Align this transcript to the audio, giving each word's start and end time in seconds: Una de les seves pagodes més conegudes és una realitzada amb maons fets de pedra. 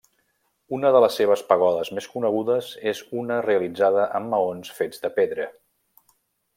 Una 0.77 0.89
de 0.95 1.01
les 1.03 1.17
seves 1.19 1.43
pagodes 1.49 1.91
més 1.99 2.07
conegudes 2.15 2.71
és 2.93 3.03
una 3.23 3.39
realitzada 3.49 4.09
amb 4.21 4.35
maons 4.35 4.77
fets 4.81 5.07
de 5.07 5.17
pedra. 5.21 5.51